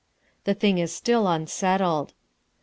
[0.45, 2.15] The thing is still unsettled.